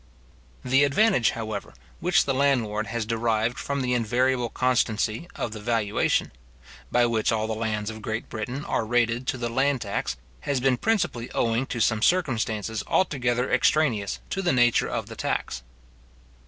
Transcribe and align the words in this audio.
The 0.65 0.83
advantage, 0.83 1.29
however, 1.37 1.75
which 1.99 2.25
the 2.25 2.33
land 2.33 2.63
lord 2.63 2.87
has 2.87 3.05
derived 3.05 3.59
from 3.59 3.83
the 3.83 3.93
invariable 3.93 4.49
constancy 4.49 5.27
of 5.35 5.51
the 5.51 5.59
valuation, 5.59 6.31
by 6.91 7.05
which 7.05 7.31
all 7.31 7.45
the 7.45 7.53
lands 7.53 7.91
of 7.91 8.01
Great 8.01 8.27
Britain 8.27 8.65
are 8.65 8.83
rated 8.83 9.27
to 9.27 9.37
the 9.37 9.47
land 9.47 9.81
tax, 9.81 10.17
has 10.39 10.59
been 10.59 10.77
principally 10.77 11.31
owing 11.33 11.67
to 11.67 11.79
some 11.79 12.01
circumstances 12.01 12.81
altogether 12.87 13.51
extraneous 13.51 14.17
to 14.31 14.41
the 14.41 14.51
nature 14.51 14.87
of 14.89 15.05
the 15.05 15.15
tax. 15.15 15.61